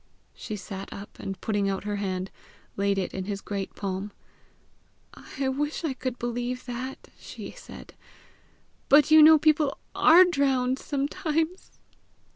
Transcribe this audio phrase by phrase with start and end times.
[0.33, 2.31] She sat up, and putting out her hand,
[2.75, 4.11] laid it in his great palm.
[5.13, 7.93] "I wish I could believe that!" she said;
[8.89, 11.73] "but you know people ARE drowned sometimes!"